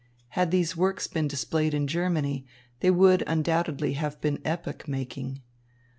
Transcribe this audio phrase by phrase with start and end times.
[0.29, 2.47] Had these works been displayed in Germany,
[2.79, 5.43] they would undoubtedly have been epoch making.